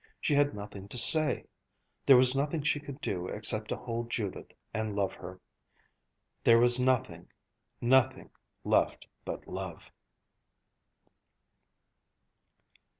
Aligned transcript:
She 0.19 0.33
had 0.33 0.55
nothing 0.55 0.87
to 0.87 0.97
say. 0.97 1.45
There 2.07 2.17
was 2.17 2.33
nothing 2.35 2.63
she 2.63 2.79
could 2.79 2.99
do, 3.01 3.27
except 3.27 3.67
to 3.69 3.75
hold 3.75 4.09
Judith 4.09 4.51
and 4.73 4.95
love 4.95 5.13
her. 5.13 5.39
There 6.43 6.57
was 6.57 6.79
nothing, 6.79 7.27
nothing 7.81 8.31
left 8.63 9.05
but 9.25 9.47
love. 9.47 9.91